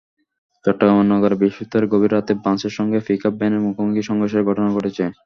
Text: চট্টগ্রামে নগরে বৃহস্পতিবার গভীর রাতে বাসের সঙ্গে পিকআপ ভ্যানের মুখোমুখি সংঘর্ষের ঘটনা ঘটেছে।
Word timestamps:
চট্টগ্রামে 0.65 1.03
নগরে 1.07 1.35
বৃহস্পতিবার 1.39 1.83
গভীর 1.93 2.11
রাতে 2.13 2.33
বাসের 2.43 2.73
সঙ্গে 2.77 2.99
পিকআপ 3.07 3.33
ভ্যানের 3.39 3.63
মুখোমুখি 3.65 4.01
সংঘর্ষের 4.09 4.47
ঘটনা 4.47 4.69
ঘটেছে। 4.75 5.03